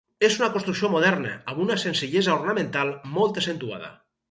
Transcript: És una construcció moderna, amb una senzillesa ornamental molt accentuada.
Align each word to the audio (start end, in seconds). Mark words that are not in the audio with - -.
És 0.27 0.35
una 0.37 0.45
construcció 0.53 0.89
moderna, 0.93 1.33
amb 1.53 1.61
una 1.67 1.77
senzillesa 1.85 2.35
ornamental 2.39 2.93
molt 3.21 3.41
accentuada. 3.45 3.95